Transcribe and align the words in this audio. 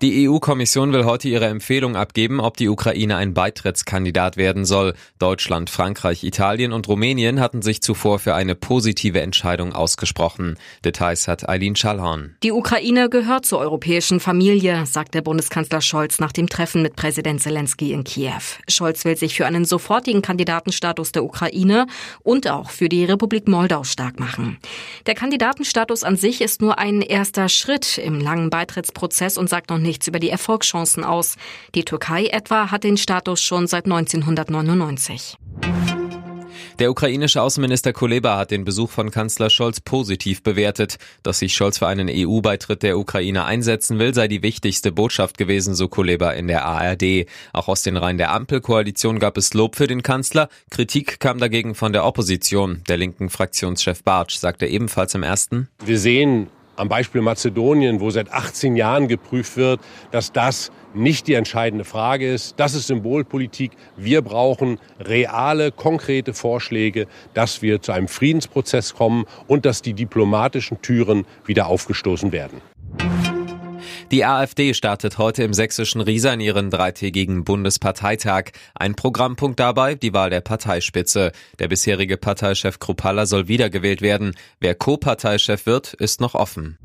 Die 0.00 0.28
EU-Kommission 0.28 0.92
will 0.92 1.04
heute 1.04 1.28
ihre 1.28 1.46
Empfehlung 1.46 1.94
abgeben, 1.94 2.40
ob 2.40 2.56
die 2.56 2.68
Ukraine 2.68 3.16
ein 3.16 3.34
Beitrittskandidat 3.34 4.36
werden 4.36 4.64
soll. 4.64 4.94
Deutschland, 5.20 5.70
Frankreich, 5.70 6.24
Italien 6.24 6.72
und 6.72 6.88
Rumänien 6.88 7.38
hatten 7.38 7.62
sich 7.62 7.82
zuvor 7.82 8.18
für 8.18 8.34
eine 8.34 8.56
positive 8.56 9.20
Entscheidung 9.20 9.72
ausgesprochen. 9.72 10.58
Details 10.84 11.28
hat 11.28 11.48
Eileen 11.48 11.76
Schallhorn. 11.76 12.34
Die 12.42 12.50
Ukraine 12.50 13.08
gehört 13.10 13.46
zur 13.46 13.60
europäischen 13.60 14.18
Familie, 14.18 14.86
sagt 14.86 15.14
der 15.14 15.22
Bundeskanzler 15.22 15.80
Scholz 15.80 16.18
nach 16.18 16.32
dem 16.32 16.48
Treffen 16.48 16.82
mit 16.82 16.96
Präsident 16.96 17.40
Zelensky 17.40 17.92
in 17.92 18.02
Kiew. 18.02 18.42
Scholz 18.68 19.04
will 19.04 19.16
sich 19.16 19.36
für 19.36 19.46
einen 19.46 19.64
sofortigen 19.64 20.20
Kandidatenstatus 20.22 21.12
der 21.12 21.22
Ukraine 21.22 21.86
und 22.24 22.48
auch 22.48 22.70
für 22.70 22.88
die 22.88 23.04
Republik 23.04 23.46
Moldau 23.46 23.84
stark 23.84 24.18
machen. 24.18 24.58
Der 25.06 25.14
Kandidatenstatus 25.14 26.02
an 26.02 26.16
sich 26.16 26.40
ist 26.40 26.60
nur 26.60 26.80
ein 26.80 27.02
erster 27.02 27.48
Schritt 27.48 27.98
im 27.98 28.20
langen 28.20 28.50
Beitrittsprozess 28.50 29.38
und 29.38 29.48
sagt 29.52 29.62
sagt 29.62 29.70
noch 29.70 29.78
nichts 29.78 30.08
über 30.08 30.18
die 30.18 30.30
Erfolgschancen 30.30 31.04
aus. 31.04 31.36
Die 31.74 31.84
Türkei 31.84 32.26
etwa 32.26 32.70
hat 32.72 32.82
den 32.82 32.96
Status 32.96 33.40
schon 33.40 33.68
seit 33.68 33.84
1999. 33.84 35.36
Der 36.78 36.90
ukrainische 36.90 37.40
Außenminister 37.40 37.92
Kuleba 37.92 38.38
hat 38.38 38.50
den 38.50 38.64
Besuch 38.64 38.90
von 38.90 39.12
Kanzler 39.12 39.50
Scholz 39.50 39.80
positiv 39.80 40.42
bewertet. 40.42 40.96
Dass 41.22 41.38
sich 41.38 41.54
Scholz 41.54 41.78
für 41.78 41.86
einen 41.86 42.08
EU-Beitritt 42.10 42.82
der 42.82 42.98
Ukraine 42.98 43.44
einsetzen 43.44 44.00
will, 44.00 44.14
sei 44.14 44.26
die 44.26 44.42
wichtigste 44.42 44.90
Botschaft 44.90 45.38
gewesen, 45.38 45.76
so 45.76 45.86
Kuleba 45.86 46.32
in 46.32 46.48
der 46.48 46.64
ARD. 46.64 47.26
Auch 47.52 47.68
aus 47.68 47.82
den 47.82 47.96
Reihen 47.96 48.18
der 48.18 48.32
Ampelkoalition 48.32 49.20
gab 49.20 49.36
es 49.36 49.54
Lob 49.54 49.76
für 49.76 49.86
den 49.86 50.02
Kanzler. 50.02 50.48
Kritik 50.70 51.20
kam 51.20 51.38
dagegen 51.38 51.76
von 51.76 51.92
der 51.92 52.04
Opposition. 52.04 52.82
Der 52.88 52.96
linken 52.96 53.28
Fraktionschef 53.28 54.02
Bartsch 54.02 54.38
sagte 54.38 54.66
ebenfalls 54.66 55.14
im 55.14 55.22
ersten. 55.22 55.68
Wir 55.84 55.98
sehen 55.98 56.48
am 56.76 56.88
Beispiel 56.88 57.20
Mazedonien, 57.20 58.00
wo 58.00 58.10
seit 58.10 58.32
18 58.32 58.76
Jahren 58.76 59.08
geprüft 59.08 59.56
wird, 59.56 59.80
dass 60.10 60.32
das 60.32 60.70
nicht 60.94 61.26
die 61.26 61.34
entscheidende 61.34 61.84
Frage 61.84 62.32
ist. 62.32 62.54
Das 62.58 62.74
ist 62.74 62.86
Symbolpolitik. 62.86 63.72
Wir 63.96 64.22
brauchen 64.22 64.78
reale, 65.00 65.72
konkrete 65.72 66.34
Vorschläge, 66.34 67.06
dass 67.34 67.62
wir 67.62 67.80
zu 67.80 67.92
einem 67.92 68.08
Friedensprozess 68.08 68.94
kommen 68.94 69.24
und 69.46 69.64
dass 69.64 69.82
die 69.82 69.94
diplomatischen 69.94 70.82
Türen 70.82 71.24
wieder 71.46 71.66
aufgestoßen 71.66 72.32
werden. 72.32 72.60
Die 74.12 74.26
AfD 74.26 74.74
startet 74.74 75.16
heute 75.16 75.42
im 75.42 75.54
sächsischen 75.54 76.02
Riesa 76.02 76.34
in 76.34 76.40
ihren 76.40 76.68
dreitägigen 76.68 77.44
Bundesparteitag. 77.44 78.50
Ein 78.74 78.94
Programmpunkt 78.94 79.58
dabei 79.58 79.94
die 79.94 80.12
Wahl 80.12 80.28
der 80.28 80.42
Parteispitze. 80.42 81.32
Der 81.58 81.68
bisherige 81.68 82.18
Parteichef 82.18 82.78
Krupalla 82.78 83.24
soll 83.24 83.48
wiedergewählt 83.48 84.02
werden. 84.02 84.34
Wer 84.60 84.74
Co-Parteichef 84.74 85.64
wird, 85.64 85.94
ist 85.94 86.20
noch 86.20 86.34
offen. 86.34 86.76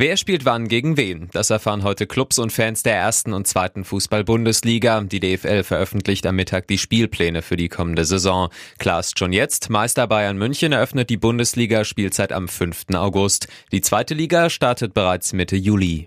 Wer 0.00 0.16
spielt 0.16 0.46
wann 0.46 0.66
gegen 0.66 0.96
wen? 0.96 1.28
Das 1.32 1.50
erfahren 1.50 1.82
heute 1.82 2.06
Clubs 2.06 2.38
und 2.38 2.54
Fans 2.54 2.82
der 2.82 2.96
ersten 2.96 3.34
und 3.34 3.46
zweiten 3.46 3.84
Fußball-Bundesliga. 3.84 5.02
Die 5.02 5.20
DFL 5.20 5.62
veröffentlicht 5.62 6.24
am 6.24 6.36
Mittag 6.36 6.68
die 6.68 6.78
Spielpläne 6.78 7.42
für 7.42 7.58
die 7.58 7.68
kommende 7.68 8.06
Saison. 8.06 8.48
Klar 8.78 9.00
ist 9.00 9.18
schon 9.18 9.34
jetzt, 9.34 9.68
Meister 9.68 10.06
Bayern 10.06 10.38
München 10.38 10.72
eröffnet 10.72 11.10
die 11.10 11.18
Bundesliga-Spielzeit 11.18 12.32
am 12.32 12.48
5. 12.48 12.94
August. 12.94 13.48
Die 13.72 13.82
zweite 13.82 14.14
Liga 14.14 14.48
startet 14.48 14.94
bereits 14.94 15.34
Mitte 15.34 15.56
Juli. 15.56 16.06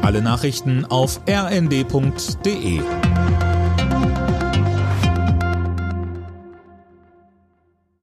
Alle 0.00 0.22
Nachrichten 0.22 0.86
auf 0.86 1.20
rnd.de 1.28 2.80